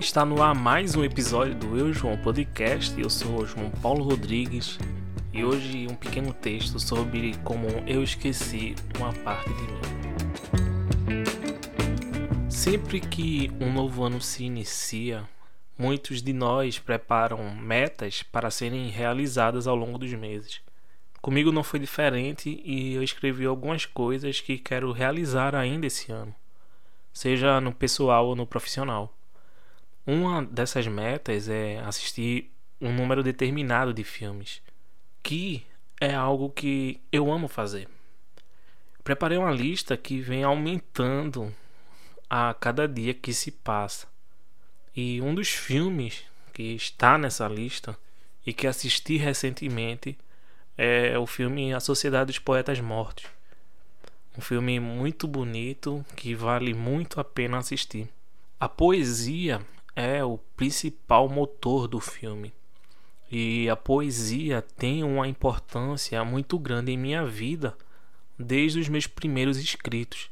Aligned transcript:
Está 0.00 0.24
no 0.24 0.42
ar 0.42 0.54
mais 0.54 0.96
um 0.96 1.04
episódio 1.04 1.54
do 1.54 1.76
Eu 1.76 1.92
João 1.92 2.16
Podcast. 2.16 2.98
Eu 2.98 3.10
sou 3.10 3.42
o 3.42 3.46
João 3.46 3.70
Paulo 3.70 4.02
Rodrigues 4.02 4.78
e 5.30 5.44
hoje 5.44 5.86
um 5.90 5.94
pequeno 5.94 6.32
texto 6.32 6.80
sobre 6.80 7.36
como 7.44 7.66
eu 7.86 8.02
esqueci 8.02 8.74
uma 8.98 9.12
parte 9.12 9.50
de 9.50 9.62
mim. 9.62 9.80
Sempre 12.48 12.98
que 12.98 13.52
um 13.60 13.70
novo 13.70 14.02
ano 14.02 14.22
se 14.22 14.42
inicia, 14.42 15.28
muitos 15.76 16.22
de 16.22 16.32
nós 16.32 16.78
preparam 16.78 17.54
metas 17.54 18.22
para 18.22 18.50
serem 18.50 18.88
realizadas 18.88 19.66
ao 19.66 19.76
longo 19.76 19.98
dos 19.98 20.14
meses. 20.14 20.62
Comigo 21.20 21.52
não 21.52 21.62
foi 21.62 21.78
diferente 21.78 22.62
e 22.64 22.94
eu 22.94 23.02
escrevi 23.02 23.44
algumas 23.44 23.84
coisas 23.84 24.40
que 24.40 24.56
quero 24.56 24.92
realizar 24.92 25.54
ainda 25.54 25.86
esse 25.86 26.10
ano, 26.10 26.34
seja 27.12 27.60
no 27.60 27.74
pessoal 27.74 28.28
ou 28.28 28.34
no 28.34 28.46
profissional. 28.46 29.14
Uma 30.12 30.44
dessas 30.44 30.88
metas 30.88 31.48
é 31.48 31.78
assistir 31.78 32.50
um 32.80 32.92
número 32.92 33.22
determinado 33.22 33.94
de 33.94 34.02
filmes, 34.02 34.60
que 35.22 35.64
é 36.00 36.12
algo 36.12 36.50
que 36.50 37.00
eu 37.12 37.30
amo 37.30 37.46
fazer. 37.46 37.86
Preparei 39.04 39.38
uma 39.38 39.52
lista 39.52 39.96
que 39.96 40.20
vem 40.20 40.42
aumentando 40.42 41.54
a 42.28 42.52
cada 42.52 42.88
dia 42.88 43.14
que 43.14 43.32
se 43.32 43.52
passa. 43.52 44.08
E 44.96 45.22
um 45.22 45.32
dos 45.32 45.50
filmes 45.50 46.24
que 46.52 46.74
está 46.74 47.16
nessa 47.16 47.46
lista 47.46 47.96
e 48.44 48.52
que 48.52 48.66
assisti 48.66 49.16
recentemente 49.16 50.18
é 50.76 51.16
o 51.20 51.24
filme 51.24 51.72
A 51.72 51.78
Sociedade 51.78 52.32
dos 52.32 52.40
Poetas 52.40 52.80
Mortos. 52.80 53.26
Um 54.36 54.40
filme 54.40 54.80
muito 54.80 55.28
bonito 55.28 56.04
que 56.16 56.34
vale 56.34 56.74
muito 56.74 57.20
a 57.20 57.24
pena 57.24 57.58
assistir. 57.58 58.08
A 58.58 58.68
poesia 58.68 59.64
é 59.94 60.24
o 60.24 60.38
principal 60.56 61.28
motor 61.28 61.86
do 61.88 62.00
filme. 62.00 62.52
E 63.30 63.68
a 63.68 63.76
poesia 63.76 64.60
tem 64.60 65.04
uma 65.04 65.28
importância 65.28 66.24
muito 66.24 66.58
grande 66.58 66.92
em 66.92 66.96
minha 66.96 67.24
vida 67.24 67.76
desde 68.38 68.80
os 68.80 68.88
meus 68.88 69.06
primeiros 69.06 69.58
escritos. 69.58 70.30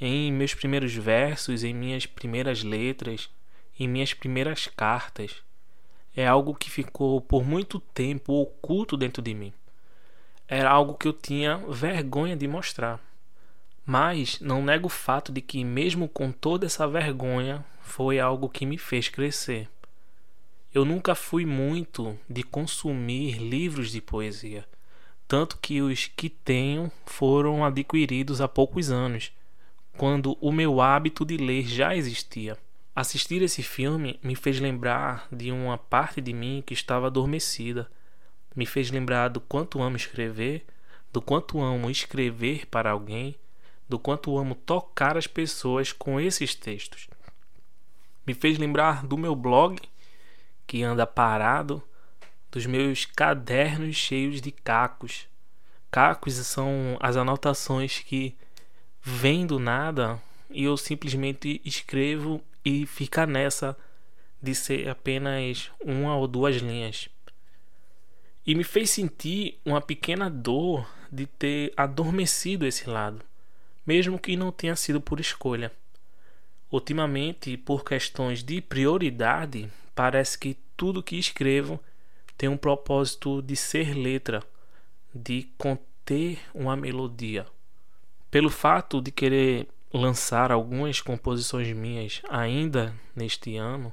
Em 0.00 0.32
meus 0.32 0.54
primeiros 0.54 0.94
versos, 0.94 1.64
em 1.64 1.72
minhas 1.72 2.04
primeiras 2.04 2.62
letras, 2.62 3.30
em 3.78 3.88
minhas 3.88 4.12
primeiras 4.12 4.66
cartas. 4.66 5.42
É 6.14 6.26
algo 6.26 6.54
que 6.54 6.70
ficou 6.70 7.20
por 7.20 7.44
muito 7.44 7.80
tempo 7.80 8.34
oculto 8.34 8.96
dentro 8.96 9.22
de 9.22 9.34
mim. 9.34 9.52
Era 10.46 10.70
algo 10.70 10.94
que 10.94 11.08
eu 11.08 11.12
tinha 11.12 11.56
vergonha 11.68 12.36
de 12.36 12.46
mostrar. 12.46 13.00
Mas 13.86 14.40
não 14.40 14.62
nego 14.62 14.86
o 14.86 14.90
fato 14.90 15.30
de 15.30 15.40
que, 15.40 15.62
mesmo 15.62 16.08
com 16.08 16.32
toda 16.32 16.66
essa 16.66 16.88
vergonha, 16.88 17.64
foi 17.82 18.18
algo 18.18 18.48
que 18.48 18.64
me 18.64 18.78
fez 18.78 19.08
crescer. 19.08 19.68
Eu 20.72 20.84
nunca 20.84 21.14
fui 21.14 21.44
muito 21.44 22.18
de 22.28 22.42
consumir 22.42 23.38
livros 23.38 23.92
de 23.92 24.00
poesia, 24.00 24.66
tanto 25.28 25.58
que 25.58 25.80
os 25.80 26.06
que 26.06 26.28
tenho 26.28 26.90
foram 27.06 27.64
adquiridos 27.64 28.40
há 28.40 28.48
poucos 28.48 28.90
anos, 28.90 29.32
quando 29.96 30.36
o 30.40 30.50
meu 30.50 30.80
hábito 30.80 31.24
de 31.24 31.36
ler 31.36 31.64
já 31.66 31.94
existia. 31.94 32.58
Assistir 32.96 33.42
esse 33.42 33.62
filme 33.62 34.18
me 34.22 34.34
fez 34.34 34.58
lembrar 34.58 35.28
de 35.30 35.52
uma 35.52 35.76
parte 35.76 36.20
de 36.20 36.32
mim 36.32 36.62
que 36.64 36.74
estava 36.74 37.08
adormecida. 37.08 37.90
Me 38.54 38.66
fez 38.66 38.90
lembrar 38.90 39.28
do 39.28 39.40
quanto 39.40 39.82
amo 39.82 39.96
escrever, 39.96 40.64
do 41.12 41.20
quanto 41.20 41.60
amo 41.60 41.90
escrever 41.90 42.66
para 42.66 42.90
alguém, 42.90 43.36
do 43.88 43.98
quanto 43.98 44.36
amo 44.38 44.54
tocar 44.54 45.16
as 45.16 45.26
pessoas 45.26 45.92
com 45.92 46.20
esses 46.20 46.54
textos 46.54 47.08
me 48.26 48.34
fez 48.34 48.58
lembrar 48.58 49.06
do 49.06 49.16
meu 49.16 49.34
blog 49.34 49.78
que 50.66 50.82
anda 50.82 51.06
parado, 51.06 51.82
dos 52.50 52.66
meus 52.66 53.04
cadernos 53.04 53.96
cheios 53.96 54.40
de 54.40 54.50
cacos. 54.50 55.26
Cacos 55.90 56.34
são 56.34 56.96
as 57.00 57.16
anotações 57.16 58.00
que 58.00 58.34
vêm 59.02 59.46
do 59.46 59.58
nada 59.58 60.20
e 60.50 60.64
eu 60.64 60.76
simplesmente 60.76 61.60
escrevo 61.64 62.40
e 62.64 62.86
fica 62.86 63.26
nessa 63.26 63.76
de 64.40 64.54
ser 64.54 64.88
apenas 64.88 65.70
uma 65.82 66.16
ou 66.16 66.26
duas 66.26 66.56
linhas. 66.56 67.08
E 68.46 68.54
me 68.54 68.64
fez 68.64 68.90
sentir 68.90 69.58
uma 69.64 69.80
pequena 69.80 70.30
dor 70.30 70.88
de 71.10 71.26
ter 71.26 71.72
adormecido 71.76 72.66
esse 72.66 72.88
lado, 72.88 73.24
mesmo 73.86 74.18
que 74.18 74.36
não 74.36 74.50
tenha 74.50 74.76
sido 74.76 75.00
por 75.00 75.20
escolha. 75.20 75.72
Ultimamente, 76.70 77.56
por 77.56 77.84
questões 77.84 78.42
de 78.42 78.60
prioridade, 78.60 79.70
parece 79.94 80.38
que 80.38 80.56
tudo 80.76 81.02
que 81.02 81.16
escrevo 81.16 81.78
tem 82.36 82.48
um 82.48 82.56
propósito 82.56 83.40
de 83.40 83.54
ser 83.54 83.94
letra, 83.94 84.42
de 85.14 85.48
conter 85.56 86.38
uma 86.52 86.76
melodia. 86.76 87.46
Pelo 88.30 88.50
fato 88.50 89.00
de 89.00 89.12
querer 89.12 89.68
lançar 89.92 90.50
algumas 90.50 91.00
composições 91.00 91.72
minhas 91.72 92.20
ainda 92.28 92.92
neste 93.14 93.56
ano, 93.56 93.92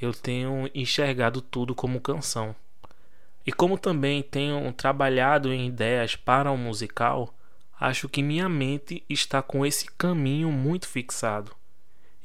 eu 0.00 0.12
tenho 0.12 0.68
enxergado 0.74 1.40
tudo 1.40 1.74
como 1.74 2.00
canção. 2.00 2.56
E 3.46 3.52
como 3.52 3.78
também 3.78 4.22
tenho 4.22 4.72
trabalhado 4.72 5.52
em 5.52 5.68
ideias 5.68 6.16
para 6.16 6.50
um 6.50 6.56
musical, 6.56 7.32
acho 7.80 8.10
que 8.10 8.22
minha 8.22 8.46
mente 8.46 9.02
está 9.08 9.40
com 9.40 9.64
esse 9.64 9.86
caminho 9.92 10.52
muito 10.52 10.86
fixado. 10.86 11.56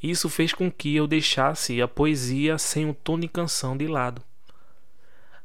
Isso 0.03 0.27
fez 0.27 0.53
com 0.53 0.69
que 0.69 0.93
eu 0.93 1.07
deixasse 1.07 1.81
a 1.81 1.88
poesia 1.88 2.57
sem 2.57 2.89
o 2.89 2.93
tom 2.93 3.17
de 3.17 3.29
canção 3.29 3.77
de 3.77 3.88
lado. 3.88 4.21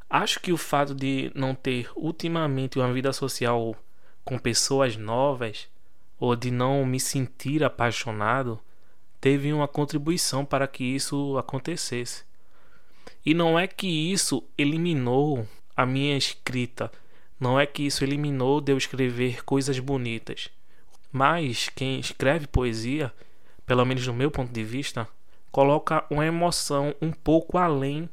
Acho 0.09 0.41
que 0.41 0.53
o 0.53 0.57
fato 0.57 0.93
de 0.93 1.31
não 1.33 1.55
ter 1.55 1.89
ultimamente 1.95 2.81
uma 2.81 2.93
vida 2.93 3.13
social 3.13 3.77
com 4.25 4.37
pessoas 4.37 4.97
novas 4.97 5.69
ou 6.19 6.35
de 6.35 6.51
não 6.51 6.85
me 6.85 6.99
sentir 6.99 7.63
apaixonado 7.63 8.59
teve 9.21 9.53
uma 9.53 9.69
contribuição 9.69 10.45
para 10.45 10.67
que 10.67 10.83
isso 10.83 11.39
acontecesse. 11.39 12.25
E 13.25 13.33
não 13.33 13.57
é 13.57 13.69
que 13.69 13.87
isso 13.87 14.43
eliminou 14.59 15.47
a 15.77 15.87
minha 15.87 16.17
escrita, 16.17 16.91
não 17.41 17.59
é 17.59 17.67
que 17.67 17.83
isso 17.83 18.05
eliminou 18.05 18.61
de 18.61 18.73
eu 18.73 18.79
escrever 18.79 19.43
coisas 19.45 19.79
bonitas. 19.79 20.51
Mas 21.11 21.69
quem 21.71 21.99
escreve 21.99 22.47
poesia 22.47 23.13
pelo 23.71 23.85
menos 23.85 24.05
do 24.05 24.13
meu 24.13 24.33
ponto 24.33 24.53
de 24.53 24.65
vista, 24.65 25.07
coloca 25.53 26.05
uma 26.11 26.27
emoção 26.27 26.93
um 27.01 27.13
pouco 27.13 27.57
além 27.57 28.11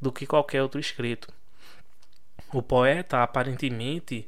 do 0.00 0.10
que 0.10 0.26
qualquer 0.26 0.60
outro 0.60 0.80
escrito. 0.80 1.32
O 2.52 2.60
poeta 2.60 3.22
aparentemente 3.22 4.26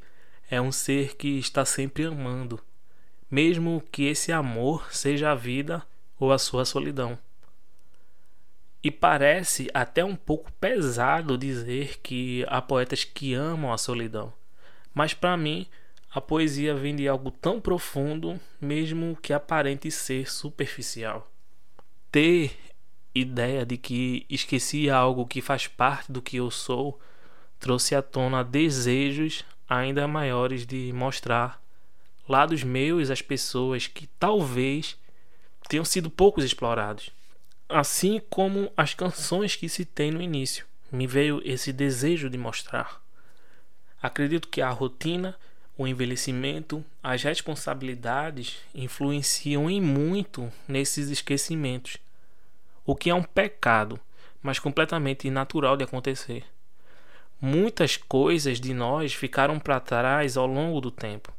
é 0.49 0.61
um 0.61 0.71
ser 0.71 1.17
que 1.17 1.37
está 1.37 1.65
sempre 1.65 2.05
amando, 2.05 2.57
mesmo 3.29 3.83
que 3.91 4.05
esse 4.05 4.31
amor 4.31 4.87
seja 4.93 5.31
a 5.31 5.35
vida 5.35 5.83
ou 6.17 6.31
a 6.31 6.37
sua 6.37 6.63
solidão. 6.63 7.19
E 8.83 8.89
parece 8.89 9.69
até 9.73 10.03
um 10.03 10.15
pouco 10.15 10.51
pesado 10.53 11.37
dizer 11.37 11.99
que 12.01 12.45
há 12.47 12.61
poetas 12.61 13.03
que 13.03 13.33
amam 13.33 13.71
a 13.71 13.77
solidão, 13.77 14.33
mas 14.93 15.13
para 15.13 15.37
mim 15.37 15.67
a 16.13 16.19
poesia 16.19 16.73
vem 16.75 16.95
de 16.95 17.07
algo 17.07 17.31
tão 17.31 17.61
profundo, 17.61 18.39
mesmo 18.59 19.17
que 19.21 19.31
aparente 19.31 19.89
ser 19.89 20.29
superficial. 20.29 21.31
Ter 22.11 22.51
ideia 23.13 23.65
de 23.65 23.77
que 23.77 24.25
esqueci 24.29 24.89
algo 24.89 25.25
que 25.25 25.41
faz 25.41 25.67
parte 25.67 26.11
do 26.11 26.21
que 26.21 26.37
eu 26.37 26.49
sou 26.49 26.99
trouxe 27.59 27.93
à 27.95 28.01
tona 28.01 28.43
desejos 28.43 29.45
ainda 29.69 30.07
maiores 30.07 30.65
de 30.65 30.91
mostrar 30.91 31.61
lados 32.27 32.63
meus 32.63 33.09
às 33.09 33.21
pessoas 33.21 33.87
que 33.87 34.07
talvez 34.19 34.97
tenham 35.69 35.85
sido 35.85 36.09
poucos 36.09 36.43
explorados. 36.43 37.11
Assim 37.71 38.21
como 38.29 38.71
as 38.75 38.93
canções 38.93 39.55
que 39.55 39.69
citei 39.69 40.11
no 40.11 40.21
início, 40.21 40.65
me 40.91 41.07
veio 41.07 41.41
esse 41.45 41.71
desejo 41.71 42.29
de 42.29 42.37
mostrar. 42.37 43.01
Acredito 44.01 44.47
que 44.47 44.61
a 44.61 44.69
rotina 44.69 45.37
o 45.81 45.87
envelhecimento, 45.87 46.85
as 47.01 47.23
responsabilidades 47.23 48.57
influenciam 48.75 49.69
em 49.69 49.81
muito 49.81 50.51
nesses 50.67 51.09
esquecimentos, 51.09 51.97
o 52.85 52.95
que 52.95 53.09
é 53.09 53.15
um 53.15 53.23
pecado, 53.23 53.99
mas 54.43 54.59
completamente 54.59 55.29
natural 55.29 55.75
de 55.75 55.83
acontecer. 55.83 56.43
Muitas 57.39 57.97
coisas 57.97 58.59
de 58.59 58.73
nós 58.73 59.13
ficaram 59.13 59.59
para 59.59 59.79
trás 59.79 60.37
ao 60.37 60.45
longo 60.45 60.79
do 60.79 60.91
tempo, 60.91 61.33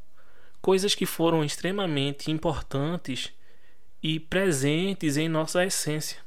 coisas 0.61 0.95
que 0.95 1.07
foram 1.07 1.45
extremamente 1.45 2.31
importantes 2.31 3.33
e 4.03 4.19
presentes 4.19 5.17
em 5.17 5.29
nossa 5.29 5.65
essência. 5.65 6.19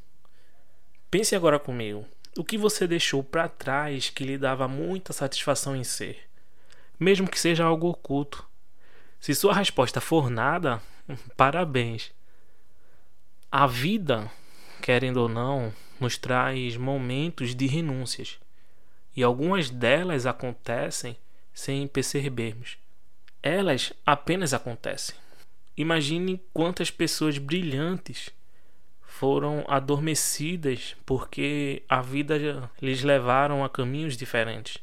Pense 1.12 1.36
agora 1.36 1.60
comigo: 1.60 2.06
o 2.38 2.44
que 2.44 2.57
você 2.57 2.88
deixou 2.88 3.24
para 3.24 3.50
trás 3.50 4.10
que 4.10 4.24
lhe 4.24 4.38
dava 4.38 4.68
muita 4.68 5.13
satisfação 5.13 5.75
em 5.75 5.83
ser? 5.83 6.25
mesmo 7.00 7.30
que 7.30 7.39
seja 7.39 7.66
algo 7.66 7.89
oculto. 7.89 8.45
Se 9.19 9.33
sua 9.33 9.54
resposta 9.54 10.00
for 10.00 10.30
nada, 10.30 10.81
parabéns. 11.36 12.12
A 13.51 13.68
vida 13.68 14.31
querendo 14.81 15.18
ou 15.18 15.30
não, 15.30 15.74
nos 16.00 16.18
traz 16.18 16.78
momentos 16.78 17.56
de 17.56 17.66
renúncias. 17.66 18.38
E 19.16 19.24
algumas 19.24 19.69
delas 19.69 20.25
acontecem 20.25 21.18
sem 21.54 21.88
percebermos. 21.88 22.78
Elas 23.42 23.94
apenas 24.06 24.54
acontecem. 24.54 25.16
Imagine 25.77 26.42
quantas 26.54 26.89
pessoas 26.89 27.38
brilhantes 27.38 28.30
foram 29.01 29.63
adormecidas 29.68 30.95
porque 31.06 31.83
a 31.88 32.01
vida 32.01 32.69
lhes 32.81 33.04
levaram 33.04 33.63
a 33.63 33.69
caminhos 33.69 34.16
diferentes. 34.16 34.77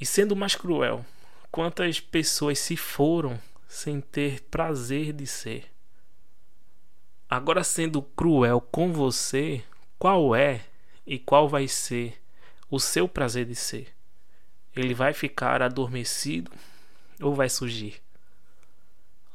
E 0.00 0.06
sendo 0.06 0.36
mais 0.36 0.54
cruel, 0.54 1.04
quantas 1.50 2.00
pessoas 2.00 2.58
se 2.58 2.76
foram 2.76 3.40
sem 3.68 4.00
ter 4.00 4.40
prazer 4.42 5.12
de 5.12 5.26
ser. 5.26 5.70
Agora, 7.28 7.62
sendo 7.62 8.02
cruel 8.02 8.60
com 8.60 8.92
você, 8.92 9.62
qual 9.98 10.34
é 10.34 10.62
e 11.06 11.18
qual 11.18 11.48
vai 11.48 11.68
ser 11.68 12.20
o 12.68 12.80
seu 12.80 13.08
prazer 13.08 13.46
de 13.46 13.54
ser? 13.54 13.94
Ele 14.74 14.94
vai 14.94 15.12
ficar 15.12 15.62
adormecido 15.62 16.50
ou 17.20 17.34
vai 17.34 17.48
surgir? 17.48 18.00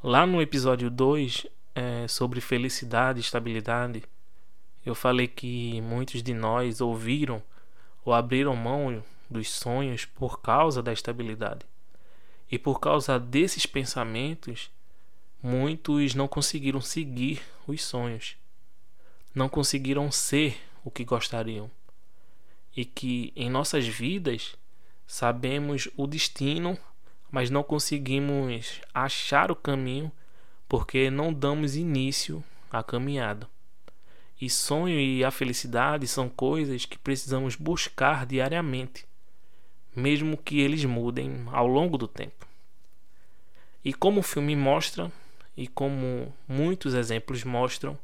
Lá 0.08 0.24
no 0.24 0.40
episódio 0.40 0.88
2, 0.88 1.48
é, 1.74 2.06
sobre 2.06 2.40
felicidade 2.40 3.18
e 3.18 3.22
estabilidade, 3.22 4.04
eu 4.84 4.94
falei 4.94 5.26
que 5.26 5.80
muitos 5.80 6.22
de 6.22 6.32
nós 6.32 6.80
ouviram 6.80 7.42
ou 8.04 8.14
abriram 8.14 8.54
mão 8.54 9.02
dos 9.28 9.50
sonhos 9.50 10.04
por 10.04 10.40
causa 10.40 10.80
da 10.80 10.92
estabilidade. 10.92 11.66
E 12.48 12.56
por 12.56 12.78
causa 12.78 13.18
desses 13.18 13.66
pensamentos, 13.66 14.70
muitos 15.42 16.14
não 16.14 16.28
conseguiram 16.28 16.80
seguir 16.80 17.42
os 17.66 17.82
sonhos, 17.82 18.36
não 19.34 19.48
conseguiram 19.48 20.12
ser 20.12 20.56
o 20.84 20.90
que 20.90 21.04
gostariam, 21.04 21.68
e 22.76 22.84
que 22.84 23.32
em 23.34 23.50
nossas 23.50 23.88
vidas 23.88 24.54
sabemos 25.04 25.88
o 25.96 26.06
destino, 26.06 26.78
mas 27.36 27.50
não 27.50 27.62
conseguimos 27.62 28.80
achar 28.94 29.50
o 29.50 29.54
caminho 29.54 30.10
porque 30.66 31.10
não 31.10 31.30
damos 31.30 31.76
início 31.76 32.42
à 32.70 32.82
caminhada. 32.82 33.46
E 34.40 34.48
sonho 34.48 34.98
e 34.98 35.22
a 35.22 35.30
felicidade 35.30 36.06
são 36.06 36.30
coisas 36.30 36.86
que 36.86 36.96
precisamos 36.98 37.54
buscar 37.54 38.24
diariamente, 38.24 39.04
mesmo 39.94 40.38
que 40.38 40.60
eles 40.60 40.82
mudem 40.86 41.44
ao 41.52 41.66
longo 41.66 41.98
do 41.98 42.08
tempo. 42.08 42.46
E 43.84 43.92
como 43.92 44.20
o 44.20 44.22
filme 44.22 44.56
mostra, 44.56 45.12
e 45.54 45.68
como 45.68 46.34
muitos 46.48 46.94
exemplos 46.94 47.44
mostram, 47.44 47.98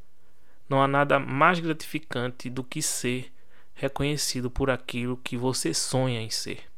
não 0.68 0.82
há 0.82 0.86
nada 0.86 1.18
mais 1.18 1.58
gratificante 1.58 2.50
do 2.50 2.62
que 2.62 2.82
ser 2.82 3.32
reconhecido 3.72 4.50
por 4.50 4.68
aquilo 4.68 5.16
que 5.16 5.38
você 5.38 5.72
sonha 5.72 6.20
em 6.20 6.28
ser. 6.28 6.70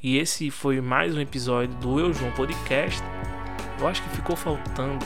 E 0.00 0.16
esse 0.16 0.48
foi 0.48 0.80
mais 0.80 1.16
um 1.16 1.20
episódio 1.20 1.74
do 1.78 1.98
Eu 1.98 2.14
João 2.14 2.30
Podcast. 2.30 3.02
Eu 3.80 3.88
acho 3.88 4.00
que 4.00 4.08
ficou 4.10 4.36
faltando 4.36 5.04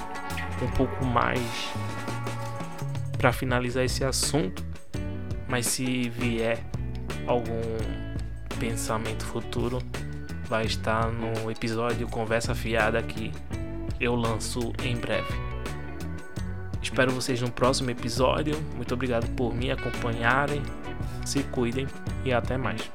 um 0.61 0.71
pouco 0.73 1.03
mais 1.07 1.41
para 3.17 3.33
finalizar 3.33 3.85
esse 3.87 4.05
assunto, 4.05 4.63
mas 5.49 5.65
se 5.65 6.11
vier 6.11 6.63
algum 7.27 7.63
pensamento 8.61 9.25
futuro, 9.25 9.79
vai 10.47 10.67
estar 10.67 11.11
no 11.11 11.51
episódio 11.51 12.07
Conversa 12.09 12.55
Fiada 12.55 13.03
que 13.03 13.33
eu 13.99 14.15
lanço 14.15 14.75
em 14.85 14.95
breve. 14.95 15.33
Espero 16.83 17.13
vocês 17.13 17.41
no 17.41 17.51
próximo 17.51 17.91
episódio. 17.91 18.55
Muito 18.77 18.93
obrigado 18.93 19.27
por 19.37 19.55
me 19.55 19.71
acompanharem. 19.71 20.63
Se 21.25 21.43
cuidem 21.45 21.87
e 22.27 22.33
até 22.33 22.59
mais. 22.59 22.91